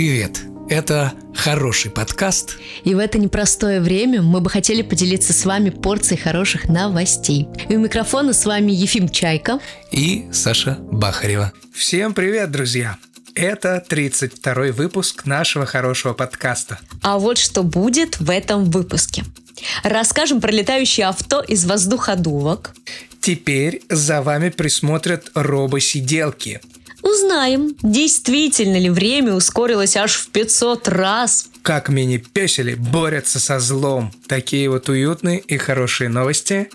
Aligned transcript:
Привет! 0.00 0.40
Это 0.70 1.12
хороший 1.34 1.90
подкаст. 1.90 2.56
И 2.84 2.94
в 2.94 2.98
это 2.98 3.18
непростое 3.18 3.82
время 3.82 4.22
мы 4.22 4.40
бы 4.40 4.48
хотели 4.48 4.80
поделиться 4.80 5.34
с 5.34 5.44
вами 5.44 5.68
порцией 5.68 6.18
хороших 6.18 6.70
новостей. 6.70 7.48
И 7.68 7.76
у 7.76 7.80
микрофона 7.80 8.32
с 8.32 8.46
вами 8.46 8.72
Ефим 8.72 9.10
Чайка. 9.10 9.60
И 9.92 10.26
Саша 10.32 10.78
Бахарева. 10.90 11.52
Всем 11.74 12.14
привет, 12.14 12.50
друзья! 12.50 12.96
Это 13.34 13.84
32-й 13.86 14.70
выпуск 14.70 15.26
нашего 15.26 15.66
хорошего 15.66 16.14
подкаста. 16.14 16.78
А 17.02 17.18
вот 17.18 17.36
что 17.36 17.62
будет 17.62 18.20
в 18.20 18.30
этом 18.30 18.70
выпуске. 18.70 19.26
Расскажем 19.82 20.40
про 20.40 20.50
летающие 20.50 21.06
авто 21.06 21.42
из 21.42 21.66
воздуходувок. 21.66 22.74
Теперь 23.20 23.82
за 23.90 24.22
вами 24.22 24.48
присмотрят 24.48 25.30
робосиделки. 25.34 26.62
Узнаем, 27.02 27.74
действительно 27.82 28.78
ли 28.78 28.90
время 28.90 29.34
ускорилось 29.34 29.96
аж 29.96 30.14
в 30.14 30.28
500 30.28 30.88
раз. 30.88 31.48
Как 31.62 31.88
мини-песели 31.88 32.74
борются 32.74 33.40
со 33.40 33.58
злом. 33.58 34.12
Такие 34.26 34.68
вот 34.68 34.88
уютные 34.88 35.38
и 35.40 35.56
хорошие 35.56 36.08
новости 36.08 36.70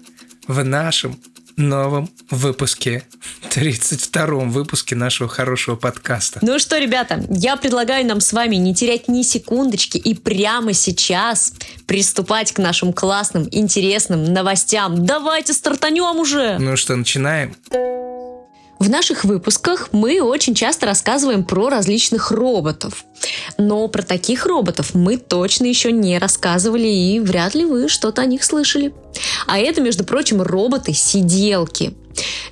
в 0.47 0.63
нашем 0.63 1.19
новом 1.57 2.09
выпуске, 2.29 3.03
32-м 3.49 4.51
выпуске 4.51 4.95
нашего 4.95 5.29
хорошего 5.29 5.75
подкаста. 5.75 6.39
Ну 6.41 6.59
что, 6.59 6.77
ребята, 6.77 7.23
я 7.29 7.55
предлагаю 7.55 8.05
нам 8.05 8.19
с 8.19 8.33
вами 8.33 8.57
не 8.57 8.75
терять 8.75 9.07
ни 9.07 9.21
секундочки 9.21 9.97
и 9.97 10.13
прямо 10.13 10.73
сейчас 10.73 11.53
приступать 11.85 12.51
к 12.51 12.59
нашим 12.59 12.93
классным, 12.93 13.47
интересным 13.51 14.25
новостям. 14.25 15.05
Давайте 15.05 15.53
стартанем 15.53 16.19
уже! 16.19 16.57
Ну 16.59 16.75
что, 16.75 16.95
начинаем? 16.95 17.55
В 18.79 18.89
наших 18.89 19.23
выпусках 19.23 19.89
мы 19.93 20.21
очень 20.21 20.53
часто 20.53 20.85
рассказываем 20.85 21.45
про 21.45 21.69
различных 21.69 22.31
роботов. 22.31 23.05
Но 23.57 23.87
про 23.87 24.01
таких 24.01 24.45
роботов 24.45 24.91
мы 24.93 25.17
точно 25.17 25.65
еще 25.65 25.91
не 25.91 26.17
рассказывали, 26.19 26.87
и 26.87 27.19
вряд 27.19 27.55
ли 27.55 27.65
вы 27.65 27.87
что-то 27.87 28.21
о 28.21 28.25
них 28.25 28.43
слышали. 28.43 28.93
А 29.47 29.57
это, 29.57 29.81
между 29.81 30.03
прочим, 30.03 30.41
роботы-сиделки. 30.41 31.95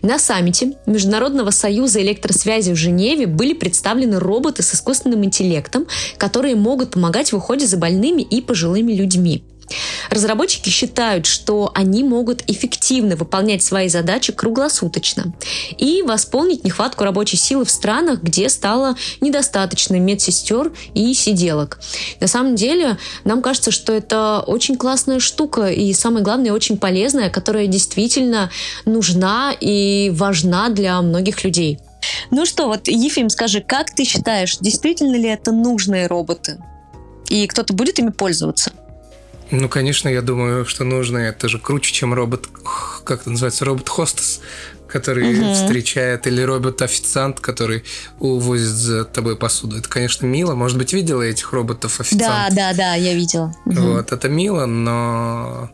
На 0.01 0.19
саммите 0.19 0.73
Международного 0.85 1.51
союза 1.51 2.01
электросвязи 2.01 2.71
в 2.71 2.75
Женеве 2.75 3.27
были 3.27 3.53
представлены 3.53 4.19
роботы 4.19 4.63
с 4.63 4.73
искусственным 4.73 5.23
интеллектом, 5.23 5.87
которые 6.17 6.55
могут 6.55 6.91
помогать 6.91 7.31
в 7.31 7.37
уходе 7.37 7.65
за 7.65 7.77
больными 7.77 8.21
и 8.21 8.41
пожилыми 8.41 8.93
людьми. 8.93 9.43
Разработчики 10.09 10.69
считают, 10.69 11.25
что 11.25 11.71
они 11.73 12.03
могут 12.03 12.43
эффективно 12.47 13.15
выполнять 13.15 13.63
свои 13.63 13.89
задачи 13.89 14.33
круглосуточно 14.33 15.33
и 15.77 16.01
восполнить 16.01 16.63
нехватку 16.63 17.03
рабочей 17.03 17.37
силы 17.37 17.65
в 17.65 17.71
странах, 17.71 18.21
где 18.21 18.49
стало 18.49 18.95
недостаточно 19.21 19.99
медсестер 19.99 20.71
и 20.93 21.13
сиделок. 21.13 21.79
На 22.19 22.27
самом 22.27 22.55
деле, 22.55 22.97
нам 23.23 23.41
кажется, 23.41 23.71
что 23.71 23.93
это 23.93 24.43
очень 24.45 24.77
классная 24.77 25.19
штука 25.19 25.67
и, 25.67 25.93
самое 25.93 26.23
главное, 26.23 26.53
очень 26.53 26.77
полезная, 26.77 27.29
которая 27.29 27.67
действительно 27.67 28.51
нужна 28.85 29.53
и 29.59 30.11
важна 30.13 30.69
для 30.69 31.01
многих 31.01 31.43
людей. 31.43 31.79
Ну 32.31 32.45
что, 32.45 32.67
вот, 32.67 32.87
Ефим, 32.87 33.29
скажи, 33.29 33.61
как 33.61 33.93
ты 33.93 34.03
считаешь, 34.03 34.57
действительно 34.59 35.15
ли 35.15 35.29
это 35.29 35.51
нужные 35.51 36.07
роботы? 36.07 36.57
И 37.29 37.47
кто-то 37.47 37.73
будет 37.73 37.99
ими 37.99 38.09
пользоваться? 38.09 38.71
Ну, 39.55 39.69
конечно, 39.69 40.09
я 40.09 40.23
думаю, 40.23 40.65
что 40.65 40.83
нужно. 40.83 41.19
Это 41.19 41.47
же 41.47 41.59
круче, 41.59 41.93
чем 41.93 42.11
робот, 42.11 42.47
как 43.03 43.21
это 43.21 43.29
называется, 43.29 43.65
робот-хостес, 43.65 44.41
который 44.87 45.39
угу. 45.39 45.53
встречает, 45.53 46.25
или 46.25 46.41
робот-официант, 46.41 47.39
который 47.39 47.83
увозит 48.19 48.69
за 48.69 49.05
тобой 49.05 49.37
посуду. 49.37 49.77
Это, 49.77 49.87
конечно, 49.87 50.25
мило. 50.25 50.55
Может 50.55 50.79
быть, 50.79 50.91
видела 50.91 51.21
этих 51.21 51.53
роботов-официантов? 51.53 52.55
Да, 52.55 52.71
да, 52.71 52.73
да, 52.75 52.95
я 52.95 53.13
видела. 53.13 53.53
Угу. 53.67 53.75
Вот, 53.75 54.11
это 54.11 54.27
мило, 54.27 54.65
но 54.65 55.69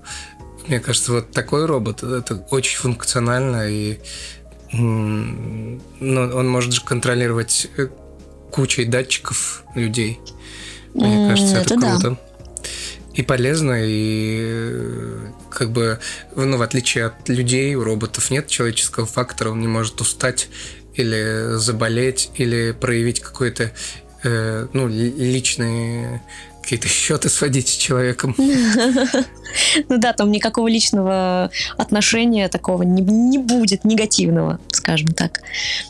мне 0.67 0.81
кажется, 0.81 1.13
вот 1.13 1.31
такой 1.31 1.65
робот, 1.65 2.03
это 2.03 2.35
очень 2.51 2.79
функционально, 2.79 3.69
и 3.69 3.99
ну, 4.73 5.79
он 6.01 6.49
может 6.49 6.73
же 6.73 6.81
контролировать 6.81 7.69
э, 7.77 7.87
кучей 8.51 8.83
датчиков 8.83 9.63
людей. 9.73 10.19
Мне 10.93 11.29
кажется, 11.29 11.55
это, 11.55 11.75
это 11.75 11.79
круто. 11.79 12.09
Да 12.09 12.28
и 13.19 13.21
полезно, 13.21 13.81
и 13.83 15.27
как 15.49 15.71
бы, 15.71 15.99
ну, 16.37 16.57
в 16.57 16.61
отличие 16.61 17.07
от 17.07 17.27
людей, 17.27 17.75
у 17.75 17.83
роботов 17.83 18.31
нет 18.31 18.47
человеческого 18.47 19.05
фактора, 19.05 19.49
он 19.49 19.59
не 19.59 19.67
может 19.67 19.99
устать 19.99 20.47
или 20.93 21.57
заболеть, 21.57 22.31
или 22.35 22.71
проявить 22.71 23.19
какой-то, 23.19 23.71
э, 24.23 24.67
ну, 24.71 24.87
личные 24.87 26.21
какие-то 26.69 26.87
счеты 26.87 27.29
сводить 27.29 27.67
с 27.67 27.75
человеком. 27.75 28.35
Ну 29.89 29.97
да, 29.97 30.13
там 30.13 30.29
никакого 30.29 30.67
личного 30.67 31.49
отношения 31.75 32.47
такого 32.49 32.83
не, 32.83 33.01
не 33.01 33.39
будет, 33.39 33.83
негативного, 33.83 34.59
скажем 34.71 35.07
так. 35.07 35.41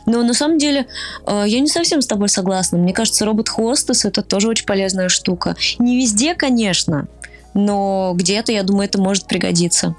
Но 0.05 0.23
на 0.23 0.33
самом 0.33 0.57
деле 0.57 0.87
э, 1.27 1.43
я 1.45 1.59
не 1.59 1.67
совсем 1.67 2.01
с 2.01 2.07
тобой 2.07 2.29
согласна. 2.29 2.77
Мне 2.77 2.93
кажется, 2.93 3.25
робот-хостес 3.25 4.05
это 4.05 4.21
тоже 4.21 4.47
очень 4.47 4.65
полезная 4.65 5.09
штука. 5.09 5.57
Не 5.77 5.97
везде, 5.99 6.35
конечно, 6.35 7.09
но 7.53 8.13
где-то, 8.15 8.53
я 8.53 8.63
думаю, 8.63 8.87
это 8.87 8.97
может 8.97 9.27
пригодиться. 9.27 9.93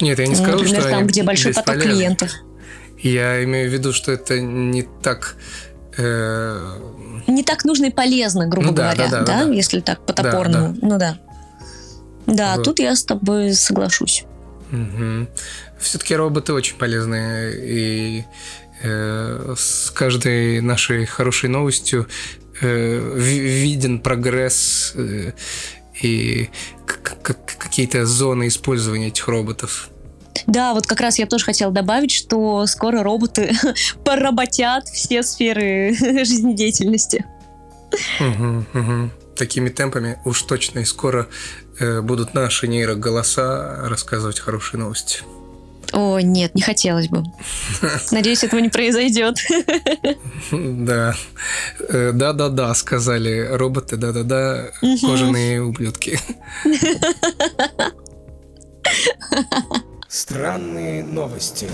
Нет, 0.00 0.16
я 0.20 0.28
не 0.28 0.36
скажу, 0.36 0.58
Например, 0.58 0.80
что 0.80 0.90
там, 0.90 1.06
где 1.08 1.24
большой 1.24 1.52
поток 1.52 1.82
клиентов. 1.82 2.30
Я 3.00 3.42
имею 3.42 3.68
в 3.68 3.72
виду, 3.72 3.92
что 3.92 4.12
это 4.12 4.38
не 4.38 4.86
так... 5.02 5.34
Э... 5.96 6.78
Не 7.26 7.42
так 7.42 7.64
нужно 7.64 7.86
и 7.86 7.90
полезно, 7.90 8.46
грубо 8.46 8.68
ну, 8.68 8.74
говоря, 8.74 9.08
да, 9.08 9.20
да, 9.20 9.24
да, 9.24 9.44
да, 9.44 9.52
если 9.52 9.80
так 9.80 10.04
по-топорному. 10.04 10.76
Ну 10.80 10.98
да. 10.98 11.18
Да, 12.26 12.56
вот. 12.56 12.64
тут 12.64 12.78
я 12.78 12.94
с 12.94 13.04
тобой 13.04 13.52
соглашусь. 13.54 14.24
Угу. 14.72 15.28
Все-таки 15.80 16.14
роботы 16.14 16.52
очень 16.52 16.76
полезные, 16.76 17.54
и 17.56 18.24
э, 18.82 19.54
с 19.56 19.90
каждой 19.90 20.60
нашей 20.60 21.06
хорошей 21.06 21.48
новостью 21.48 22.06
э, 22.60 23.14
виден 23.16 23.98
прогресс 23.98 24.92
э, 24.94 25.32
и 26.02 26.50
какие-то 26.86 28.06
зоны 28.06 28.48
использования 28.48 29.08
этих 29.08 29.26
роботов. 29.28 29.90
Да, 30.46 30.74
вот 30.74 30.86
как 30.86 31.00
раз 31.00 31.18
я 31.18 31.26
тоже 31.26 31.44
хотела 31.44 31.72
добавить, 31.72 32.10
что 32.10 32.66
скоро 32.66 33.02
роботы 33.02 33.52
поработят 34.04 34.88
все 34.88 35.22
сферы 35.22 35.94
жизнедеятельности. 36.24 37.24
Угу, 38.20 38.64
угу. 38.78 39.10
Такими 39.36 39.68
темпами 39.68 40.18
уж 40.24 40.42
точно 40.42 40.80
и 40.80 40.84
скоро 40.84 41.28
э, 41.78 42.00
будут 42.02 42.34
наши 42.34 42.68
нейроголоса 42.68 43.80
рассказывать 43.88 44.38
хорошие 44.38 44.78
новости. 44.78 45.22
О, 45.92 46.20
нет, 46.20 46.54
не 46.54 46.62
хотелось 46.62 47.08
бы. 47.08 47.24
Надеюсь, 48.12 48.44
этого 48.44 48.60
не 48.60 48.68
произойдет. 48.68 49.38
Да. 50.52 51.14
Э, 51.88 52.12
да-да-да, 52.12 52.74
сказали 52.74 53.48
роботы, 53.50 53.96
да-да-да, 53.96 54.70
кожаные 55.00 55.62
ублюдки. 55.62 56.18
Странные 60.12 61.04
новости. 61.04 61.70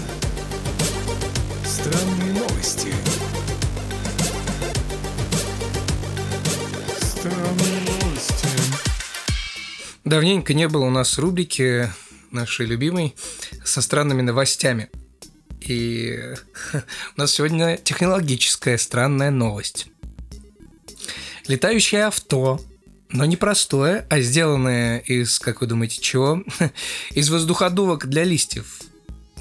Странные 1.64 2.34
новости. 2.34 2.92
Странные 7.00 7.80
новости. 7.80 8.48
Давненько 10.04 10.52
не 10.52 10.68
было 10.68 10.84
у 10.84 10.90
нас 10.90 11.18
рубрики 11.18 11.90
нашей 12.30 12.66
любимой, 12.66 13.16
со 13.64 13.80
странными 13.80 14.20
новостями. 14.20 14.90
И 15.62 16.18
у 17.16 17.18
нас 17.18 17.32
сегодня 17.32 17.78
технологическая 17.78 18.76
странная 18.76 19.30
новость. 19.30 19.86
Летающее 21.46 22.04
авто, 22.04 22.60
но 23.10 23.24
не 23.24 23.36
простое, 23.36 24.06
а 24.10 24.20
сделанное 24.20 24.98
из, 24.98 25.38
как 25.38 25.60
вы 25.60 25.66
думаете, 25.66 26.00
чего? 26.00 26.42
из 27.10 27.30
воздуходувок 27.30 28.08
для 28.08 28.24
листьев 28.24 28.80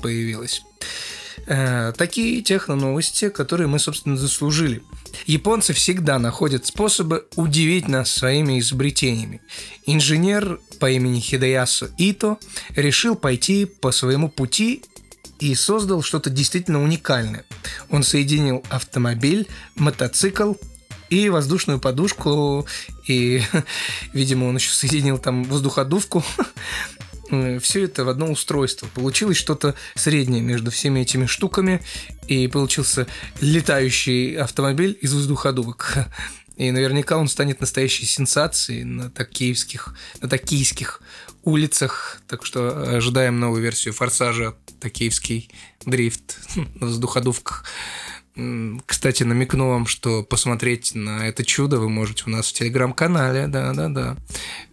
появилось. 0.02 0.62
Э, 1.48 1.94
такие 1.96 2.42
техно-новости, 2.42 3.30
которые 3.30 3.68
мы, 3.68 3.80
собственно, 3.80 4.18
заслужили. 4.18 4.82
Японцы 5.26 5.74
всегда 5.74 6.20
находят 6.20 6.66
способы 6.66 7.28
удивить 7.36 7.88
нас 7.88 8.12
своими 8.12 8.60
изобретениями. 8.60 9.42
Инженер 9.86 10.60
по 10.80 10.90
имени 10.90 11.20
Хидеясу 11.20 11.90
Ито 11.98 12.38
решил 12.76 13.16
пойти 13.16 13.66
по 13.66 13.92
своему 13.92 14.30
пути 14.30 14.84
и 15.40 15.54
создал 15.56 16.02
что-то 16.02 16.30
действительно 16.30 16.82
уникальное. 16.82 17.46
Он 17.90 18.04
соединил 18.04 18.64
автомобиль, 18.70 19.48
мотоцикл 19.76 20.54
и 21.10 21.30
воздушную 21.30 21.80
подушку, 21.80 22.66
и, 23.07 23.42
видимо, 24.13 24.46
он 24.46 24.56
еще 24.56 24.72
соединил 24.72 25.18
там 25.18 25.44
воздуходувку. 25.44 26.24
Э, 27.31 27.60
все 27.60 27.86
это 27.86 28.06
в 28.06 28.10
одно 28.10 28.31
устройство. 28.31 28.88
Получилось 28.94 29.38
что-то 29.38 29.74
среднее 29.96 30.42
между 30.42 30.69
всеми 30.72 31.00
этими 31.00 31.25
штуками, 31.25 31.81
и 32.28 32.48
получился 32.48 33.07
летающий 33.42 34.38
автомобиль 34.38 34.98
из 35.02 35.13
воздуходувок. 35.13 36.07
И 36.56 36.72
наверняка 36.72 37.18
он 37.18 37.28
станет 37.28 37.60
настоящей 37.60 38.06
сенсацией 38.06 38.84
на 38.84 39.10
токийских, 39.10 39.94
на 40.22 40.30
токийских 40.30 41.02
улицах. 41.44 42.22
Так 42.28 42.46
что 42.46 42.96
ожидаем 42.96 43.40
новую 43.40 43.62
версию 43.62 43.94
«Форсажа» 43.94 44.56
токийский 44.80 45.50
дрифт 45.86 46.38
на 46.56 46.88
воздуходувках. 46.88 47.66
Кстати, 48.86 49.24
намекну 49.24 49.70
вам, 49.70 49.86
что 49.86 50.24
посмотреть 50.24 50.94
на 50.94 51.28
это 51.28 51.46
чудо 51.46 51.80
вы 51.80 51.90
можете 51.90 52.24
у 52.28 52.30
нас 52.30 52.50
в 52.50 52.54
телеграм-канале, 52.54 53.48
да-да-да. 53.48 54.18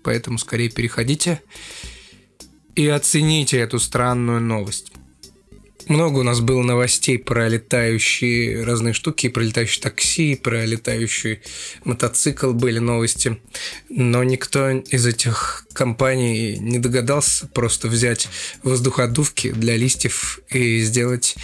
Поэтому 0.03 0.39
скорее 0.39 0.69
переходите 0.69 1.41
и 2.75 2.87
оцените 2.89 3.59
эту 3.59 3.79
странную 3.79 4.41
новость. 4.41 4.93
Много 5.93 6.21
у 6.21 6.23
нас 6.23 6.41
было 6.41 6.63
новостей 6.63 7.19
про 7.19 7.51
летающие 7.51 8.65
разные 8.65 8.95
штуки, 8.95 9.29
про 9.29 9.43
летающие 9.43 9.83
такси, 9.83 10.37
про 10.37 10.65
летающий 10.65 11.41
мотоцикл 11.85 12.53
были 12.55 12.79
новости. 12.79 13.39
Но 13.91 14.25
никто 14.25 14.71
из 14.71 15.05
этих 15.05 15.67
компаний 15.75 16.57
не 16.59 16.79
догадался 16.79 17.47
просто 17.47 17.89
взять 17.89 18.31
воздуходувки 18.63 19.53
для 19.53 19.77
листьев 19.77 20.41
и 20.49 20.81
сделать 20.81 21.37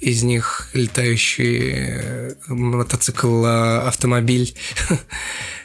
из 0.00 0.24
них 0.24 0.68
летающий 0.72 1.70
э, 1.72 2.34
мотоцикл, 2.48 3.44
а, 3.46 3.86
автомобиль, 3.86 4.52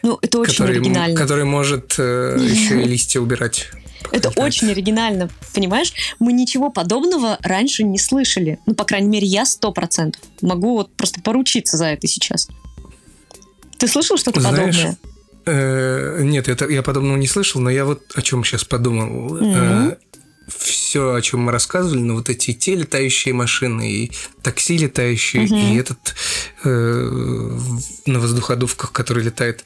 Ну, 0.04 0.19
это 0.22 0.38
очень 0.38 0.57
который, 0.57 0.75
оригинально. 0.75 1.18
который 1.18 1.45
может 1.45 1.95
э, 1.98 2.38
еще 2.48 2.84
и 2.84 2.86
листья 2.86 3.19
убирать. 3.19 3.72
Это 4.12 4.30
очень 4.36 4.69
оригинально, 4.71 5.30
понимаешь? 5.54 5.94
Мы 6.19 6.33
ничего 6.33 6.69
подобного 6.69 7.38
раньше 7.42 7.83
не 7.83 8.00
слышали. 8.00 8.59
Ну, 8.65 8.74
по 8.75 8.83
крайней 8.83 9.09
мере, 9.09 9.27
я 9.27 9.45
сто 9.45 9.71
процентов. 9.71 10.21
Могу 10.42 10.77
вот 10.77 10.94
просто 10.95 11.21
поручиться 11.21 11.77
за 11.77 11.88
это 11.88 12.07
сейчас. 12.07 12.48
Ты 13.77 13.88
слышал 13.88 14.18
что-то 14.18 14.42
подобное? 14.42 14.98
Э, 15.45 16.19
Нет, 16.24 16.50
это 16.50 16.68
я 16.68 16.83
подобного 16.83 17.18
не 17.18 17.27
слышал, 17.27 17.62
но 17.62 17.69
я 17.69 17.86
вот 17.86 18.01
о 18.15 18.21
чем 18.21 18.44
сейчас 18.44 18.63
подумал. 18.65 19.36
Мгм. 19.36 19.95
Все, 20.48 21.13
о 21.13 21.21
чем 21.21 21.42
мы 21.42 21.51
рассказывали, 21.51 22.00
ну 22.00 22.15
вот 22.15 22.30
эти 22.30 22.53
те 22.53 22.75
летающие 22.75 23.33
машины, 23.33 23.92
и 23.92 24.12
такси 24.42 24.77
летающие, 24.77 25.44
Мгм. 25.44 25.56
и 25.56 25.77
этот 25.77 26.15
э, 26.63 27.60
на 28.06 28.19
воздуходувках, 28.19 28.92
который 28.94 29.24
летает. 29.24 29.63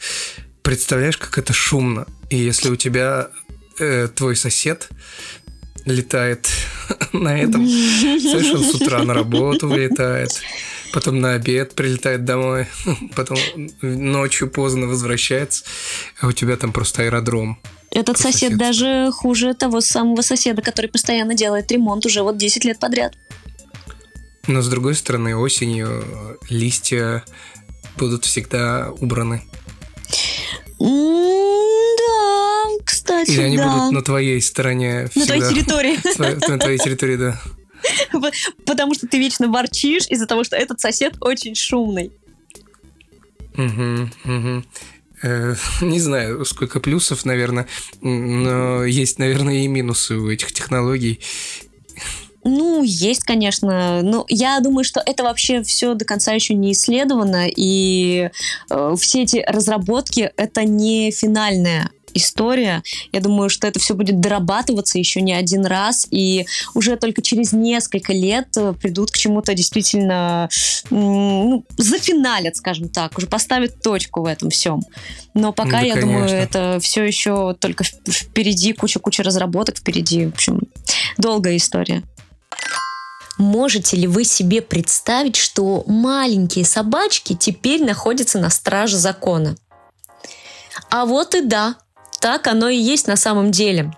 Представляешь, 0.64 1.18
как 1.18 1.38
это 1.38 1.54
шумно. 1.54 2.06
И 2.30 2.38
если 2.38 2.70
у 2.70 2.76
тебя 2.76 3.30
э, 3.82 4.08
твой 4.08 4.36
сосед 4.36 4.90
летает 5.86 6.50
на 7.14 7.40
этом, 7.40 7.68
слышишь, 7.68 8.54
он 8.54 8.64
с 8.64 8.76
утра 8.76 9.04
на 9.04 9.14
работу 9.14 9.68
вылетает, 9.68 10.42
потом 10.94 11.20
на 11.20 11.34
обед 11.34 11.74
прилетает 11.74 12.24
домой, 12.26 12.68
потом 13.16 13.38
ночью 13.82 14.50
поздно 14.50 14.88
возвращается, 14.88 15.64
а 16.20 16.28
у 16.28 16.32
тебя 16.32 16.58
там 16.58 16.72
просто 16.72 17.04
аэродром. 17.04 17.60
Этот 17.90 18.18
сосед 18.18 18.34
соседству. 18.34 18.60
даже 18.60 19.12
хуже 19.12 19.54
того 19.54 19.82
самого 19.82 20.22
соседа, 20.22 20.62
который 20.62 20.88
постоянно 20.88 21.34
делает 21.34 21.70
ремонт 21.72 22.06
уже 22.06 22.24
вот 22.24 22.38
10 22.38 22.64
лет 22.64 22.80
подряд. 22.80 23.14
Но 24.48 24.62
с 24.62 24.70
другой 24.70 24.96
стороны, 24.96 25.36
осенью 25.36 26.40
листья 26.50 27.24
будут 27.98 28.26
всегда 28.26 28.92
убраны. 29.00 29.44
Да, 30.80 31.21
кстати, 33.02 33.32
Или 33.32 33.42
они 33.42 33.58
да. 33.58 33.68
будут 33.78 33.92
на 33.94 34.02
твоей 34.04 34.40
стороне 34.42 35.10
На 35.16 35.26
твоей 35.26 35.42
всегда. 35.42 35.50
территории. 35.50 36.48
На 36.50 36.60
твоей 36.60 36.78
территории, 36.78 37.16
да. 37.16 37.42
Потому 38.66 38.94
что 38.94 39.08
ты 39.08 39.18
вечно 39.18 39.48
ворчишь 39.48 40.06
из-за 40.08 40.28
того, 40.28 40.44
что 40.44 40.56
этот 40.56 40.80
сосед 40.80 41.16
очень 41.20 41.56
шумный. 41.56 42.12
Мгм. 43.56 44.66
Э, 45.24 45.56
Не 45.82 46.00
знаю, 46.00 46.46
сколько 46.46 46.80
плюсов, 46.80 47.26
наверное, 47.26 47.68
но 48.02 48.86
есть, 48.86 49.18
наверное, 49.18 49.56
и 49.64 49.68
минусы 49.68 50.16
у 50.16 50.30
этих 50.30 50.52
технологий. 50.52 51.20
Ну, 52.44 52.84
есть, 52.84 53.24
конечно. 53.24 54.02
Но 54.04 54.26
я 54.30 54.60
думаю, 54.60 54.84
что 54.84 55.02
это 55.04 55.24
вообще 55.24 55.64
все 55.64 55.94
до 55.96 56.06
конца 56.06 56.34
еще 56.34 56.54
не 56.54 56.72
исследовано, 56.72 57.48
и 57.48 58.30
э, 58.70 58.96
все 59.00 59.24
эти 59.24 59.44
разработки 59.48 60.32
это 60.38 60.64
не 60.66 61.12
финальная 61.12 61.90
история. 62.14 62.84
Я 63.12 63.22
думаю, 63.22 63.50
что 63.50 63.68
это 63.68 63.80
все 63.80 63.94
будет 63.94 64.20
дорабатываться 64.20 64.98
еще 64.98 65.22
не 65.22 65.34
один 65.34 65.66
раз, 65.66 66.08
и 66.12 66.46
уже 66.74 66.96
только 66.96 67.22
через 67.22 67.54
несколько 67.54 68.14
лет 68.14 68.48
э, 68.58 68.74
придут 68.74 69.12
к 69.12 69.18
чему-то 69.18 69.54
действительно 69.54 70.50
ну, 70.90 71.66
зафиналят, 71.78 72.56
скажем 72.56 72.90
так, 72.90 73.18
уже 73.18 73.28
поставят 73.28 73.82
точку 73.82 74.22
в 74.22 74.26
этом 74.26 74.50
всем. 74.50 74.82
Но 75.34 75.54
пока, 75.54 75.80
Да, 75.80 75.82
я 75.82 75.96
думаю, 75.96 76.28
конечно. 76.28 76.36
это 76.36 76.80
все 76.82 77.04
еще 77.04 77.56
только 77.60 77.84
впереди, 77.84 78.74
куча-куча 78.74 79.24
разработок 79.24 79.78
впереди. 79.78 80.26
В 80.26 80.34
общем, 80.34 80.62
долгая 81.18 81.58
история. 81.58 82.04
Можете 83.38 83.98
ли 83.98 84.08
вы 84.08 84.24
себе 84.24 84.62
представить, 84.62 85.36
что 85.36 85.84
маленькие 85.88 86.66
собачки 86.66 87.36
теперь 87.36 87.84
находятся 87.84 88.40
на 88.40 88.50
страже 88.50 88.98
закона? 88.98 89.56
А 90.90 91.06
вот 91.06 91.34
и 91.34 91.42
да, 91.42 91.78
так 92.22 92.48
оно 92.48 92.70
и 92.70 92.78
есть 92.78 93.08
на 93.08 93.18
самом 93.18 93.52
деле. 93.52 93.92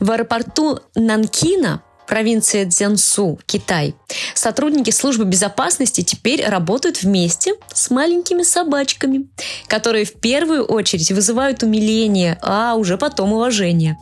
В 0.00 0.10
аэропорту 0.10 0.78
Нанкина, 0.94 1.82
провинция 2.06 2.68
Цзянсу, 2.68 3.38
Китай, 3.46 3.94
сотрудники 4.34 4.90
службы 4.90 5.24
безопасности 5.24 6.02
теперь 6.02 6.46
работают 6.46 7.02
вместе 7.02 7.54
с 7.72 7.90
маленькими 7.90 8.42
собачками, 8.42 9.26
которые 9.66 10.04
в 10.04 10.14
первую 10.14 10.64
очередь 10.64 11.10
вызывают 11.10 11.62
умиление, 11.62 12.38
а 12.40 12.76
уже 12.76 12.96
потом 12.96 13.32
уважение. 13.32 13.98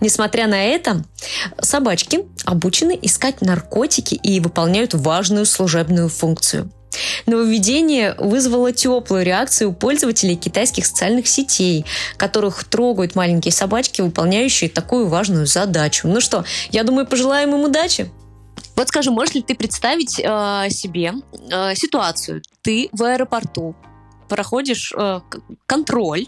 Несмотря 0.00 0.46
на 0.46 0.64
это, 0.64 1.04
собачки 1.60 2.24
обучены 2.46 2.98
искать 3.02 3.42
наркотики 3.42 4.14
и 4.14 4.40
выполняют 4.40 4.94
важную 4.94 5.44
служебную 5.44 6.08
функцию. 6.08 6.72
Нововведение 7.26 8.14
вызвало 8.18 8.72
теплую 8.72 9.24
реакцию 9.24 9.70
у 9.70 9.72
пользователей 9.72 10.36
китайских 10.36 10.86
социальных 10.86 11.26
сетей, 11.28 11.84
которых 12.16 12.64
трогают 12.64 13.14
маленькие 13.14 13.52
собачки, 13.52 14.00
выполняющие 14.00 14.70
такую 14.70 15.08
важную 15.08 15.46
задачу. 15.46 16.08
Ну 16.08 16.20
что, 16.20 16.44
я 16.70 16.84
думаю, 16.84 17.06
пожелаем 17.06 17.54
им 17.54 17.64
удачи. 17.64 18.10
Вот 18.76 18.88
скажи, 18.88 19.10
можешь 19.10 19.34
ли 19.34 19.42
ты 19.42 19.54
представить 19.54 20.18
э, 20.18 20.70
себе 20.70 21.14
э, 21.50 21.74
ситуацию? 21.74 22.42
Ты 22.62 22.88
в 22.92 23.02
аэропорту 23.02 23.74
проходишь 24.28 24.92
э, 24.96 25.20
контроль, 25.66 26.26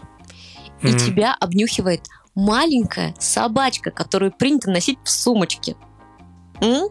и 0.81 0.87
Мгм. 0.87 0.97
тебя 0.97 1.35
обнюхивает 1.39 2.01
маленькая 2.35 3.15
собачка, 3.19 3.89
которую 3.91 4.31
принято 4.33 4.69
носить 4.69 4.97
в 5.03 5.09
сумочке. 5.09 5.75
М? 6.61 6.89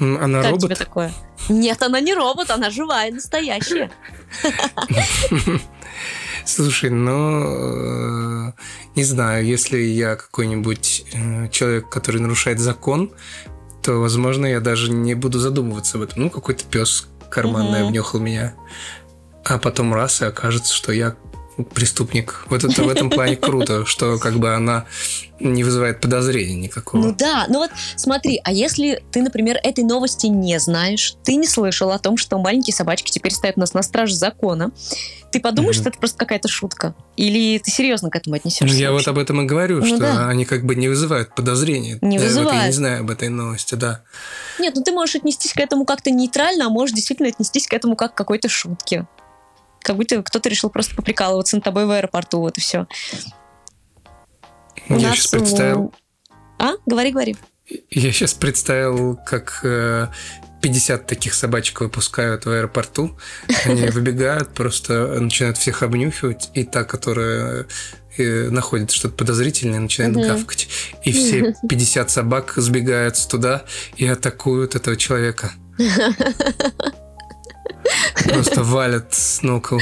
Она 0.00 0.40
Как 0.42 0.50
робот? 0.52 0.62
тебе 0.62 0.74
такое? 0.76 1.12
Нет, 1.48 1.82
она 1.82 2.00
не 2.00 2.14
робот, 2.14 2.50
она 2.50 2.70
живая, 2.70 3.12
настоящая. 3.12 3.90
Слушай, 6.44 6.90
ну, 6.90 8.48
э, 8.48 8.52
не 8.96 9.04
знаю, 9.04 9.46
если 9.46 9.78
я 9.78 10.16
какой-нибудь 10.16 11.04
э, 11.14 11.48
человек, 11.48 11.88
который 11.88 12.20
нарушает 12.20 12.58
закон, 12.60 13.12
то, 13.82 13.94
возможно, 13.94 14.44
я 14.46 14.60
даже 14.60 14.90
не 14.90 15.14
буду 15.14 15.38
задумываться 15.38 15.96
об 15.96 16.02
этом. 16.04 16.24
Ну, 16.24 16.30
какой-то 16.30 16.64
пес 16.64 17.08
карманный 17.30 17.78
Мгм. 17.80 17.88
обнюхал 17.88 18.20
меня, 18.20 18.54
а 19.44 19.58
потом 19.58 19.94
раз, 19.94 20.20
и 20.22 20.26
окажется, 20.26 20.74
что 20.74 20.92
я 20.92 21.16
преступник. 21.74 22.46
Вот 22.48 22.64
это 22.64 22.82
в 22.82 22.88
этом 22.88 23.10
плане 23.10 23.36
круто, 23.36 23.86
что 23.86 24.18
как 24.18 24.34
бы 24.38 24.54
она 24.54 24.86
не 25.40 25.64
вызывает 25.64 26.00
подозрений 26.00 26.54
никакого. 26.54 27.02
Ну 27.02 27.14
да, 27.14 27.46
ну 27.48 27.58
вот 27.58 27.70
смотри, 27.96 28.40
а 28.44 28.52
если 28.52 29.02
ты, 29.10 29.22
например, 29.22 29.58
этой 29.62 29.84
новости 29.84 30.26
не 30.26 30.58
знаешь, 30.58 31.14
ты 31.24 31.36
не 31.36 31.46
слышал 31.46 31.90
о 31.90 31.98
том, 31.98 32.16
что 32.16 32.38
маленькие 32.38 32.74
собачки 32.74 33.10
теперь 33.10 33.32
стоят 33.32 33.56
у 33.56 33.60
нас 33.60 33.74
на 33.74 33.82
страже 33.82 34.14
закона, 34.14 34.72
ты 35.32 35.40
подумаешь, 35.40 35.76
что 35.76 35.88
это 35.88 35.98
просто 35.98 36.16
какая-то 36.16 36.46
шутка? 36.46 36.94
Или 37.16 37.58
ты 37.58 37.70
серьезно 37.70 38.08
к 38.08 38.16
этому 38.16 38.36
отнесешься? 38.36 38.72
Ну, 38.72 38.80
я 38.80 38.92
вот 38.92 39.06
об 39.08 39.18
этом 39.18 39.42
и 39.42 39.44
говорю, 39.46 39.80
Ну 39.80 39.86
что 39.86 39.98
да. 39.98 40.28
они 40.28 40.44
как 40.44 40.64
бы 40.64 40.76
не 40.76 40.88
вызывают 40.88 41.34
подозрений. 41.34 41.98
Не 42.00 42.16
Я 42.16 42.22
вот 42.22 42.28
и 42.28 42.34
не 42.34 42.42
вызывают. 42.42 42.74
знаю 42.74 43.00
об 43.00 43.10
этой 43.10 43.28
новости, 43.28 43.74
да. 43.74 44.02
Нет, 44.60 44.74
ну 44.76 44.82
ты 44.82 44.92
можешь 44.92 45.16
отнестись 45.16 45.52
к 45.52 45.58
этому 45.58 45.84
как-то 45.84 46.10
нейтрально, 46.12 46.66
а 46.66 46.68
можешь 46.68 46.94
действительно 46.94 47.28
отнестись 47.28 47.66
к 47.66 47.72
этому 47.72 47.96
как 47.96 48.14
к 48.14 48.16
какой-то 48.16 48.48
шутке. 48.48 49.06
Как 49.84 49.96
будто 49.96 50.22
кто-то 50.22 50.48
решил 50.48 50.70
просто 50.70 50.96
поприкалываться 50.96 51.56
над 51.56 51.64
тобой 51.64 51.84
в 51.84 51.90
аэропорту, 51.90 52.40
вот 52.40 52.56
и 52.56 52.60
все. 52.60 52.86
я 54.88 55.12
сейчас 55.14 55.26
представил, 55.28 55.92
А? 56.58 56.72
Говори, 56.86 57.12
говори. 57.12 57.36
Я 57.90 58.12
сейчас 58.12 58.32
представил, 58.34 59.16
как 59.26 59.60
э, 59.62 60.08
50 60.62 61.06
таких 61.06 61.34
собачек 61.34 61.80
выпускают 61.82 62.46
в 62.46 62.50
аэропорту. 62.50 63.18
Они 63.66 63.86
выбегают, 63.90 64.54
просто 64.54 65.20
начинают 65.20 65.58
всех 65.58 65.82
обнюхивать, 65.82 66.50
и 66.54 66.64
та, 66.64 66.84
которая 66.84 67.66
э, 68.16 68.48
находит 68.48 68.90
что-то 68.90 69.14
подозрительное, 69.14 69.80
начинает 69.80 70.14
Мгм. 70.16 70.26
гавкать. 70.26 70.68
И 71.02 71.12
все 71.12 71.54
50 71.68 72.10
собак 72.10 72.54
сбегаются 72.56 73.28
туда 73.28 73.64
и 73.96 74.06
атакуют 74.06 74.74
этого 74.76 74.96
человека. 74.96 75.52
просто 78.24 78.62
валят 78.62 79.14
с 79.14 79.42
ног 79.42 79.72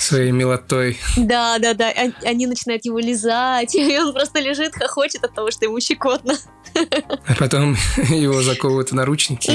своей 0.00 0.30
милотой. 0.30 0.98
Да, 1.16 1.58
да, 1.58 1.74
да. 1.74 1.92
Он- 1.96 2.14
Они 2.24 2.46
начинают 2.46 2.84
его 2.84 2.98
лизать, 2.98 3.74
и 3.76 3.98
он 3.98 4.12
просто 4.12 4.40
лежит, 4.40 4.74
хохочет 4.74 5.24
от 5.24 5.34
того, 5.34 5.50
что 5.50 5.64
ему 5.64 5.80
щекотно. 5.80 6.34
А 6.74 7.34
потом 7.38 7.76
его 8.08 8.42
заковывают 8.42 8.90
в 8.90 8.94
наручники 8.94 9.50